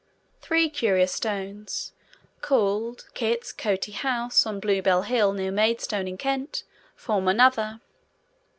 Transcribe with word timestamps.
Three 0.41 0.67
curious 0.67 1.11
stones, 1.13 1.93
called 2.41 3.07
Kits 3.13 3.53
Coty 3.53 3.93
House, 3.93 4.47
on 4.47 4.59
Bluebell 4.59 5.03
Hill, 5.03 5.31
near 5.33 5.51
Maidstone, 5.51 6.07
in 6.07 6.17
Kent, 6.17 6.63
form 6.95 7.27
another. 7.27 7.81